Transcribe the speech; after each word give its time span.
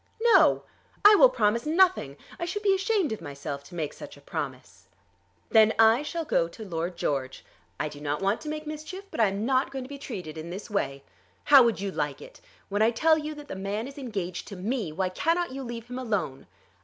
"No; 0.33 0.63
I 1.05 1.13
will 1.13 1.29
promise 1.29 1.63
nothing. 1.67 2.17
I 2.39 2.45
should 2.45 2.63
be 2.63 2.73
ashamed 2.73 3.11
of 3.11 3.21
myself 3.21 3.63
to 3.65 3.75
make 3.75 3.93
such 3.93 4.17
a 4.17 4.19
promise." 4.19 4.87
"Then 5.51 5.73
I 5.77 6.01
shall 6.01 6.25
go 6.25 6.47
to 6.47 6.65
Lord 6.65 6.97
George. 6.97 7.45
I 7.79 7.87
do 7.87 8.01
not 8.01 8.19
want 8.19 8.41
to 8.41 8.49
make 8.49 8.65
mischief, 8.65 9.03
but 9.11 9.19
I 9.19 9.27
am 9.27 9.45
not 9.45 9.69
going 9.69 9.85
to 9.85 9.87
be 9.87 9.99
treated 9.99 10.39
in 10.39 10.49
this 10.49 10.71
way. 10.71 11.03
How 11.43 11.61
would 11.61 11.79
you 11.79 11.91
like 11.91 12.19
it? 12.19 12.41
When 12.67 12.81
I 12.81 12.89
tell 12.89 13.19
you 13.19 13.35
that 13.35 13.47
the 13.47 13.55
man 13.55 13.87
is 13.87 13.99
engaged 13.99 14.47
to 14.47 14.55
me 14.55 14.91
why 14.91 15.09
cannot 15.09 15.51
you 15.51 15.61
leave 15.61 15.85
him 15.85 15.99
alone?" 15.99 16.47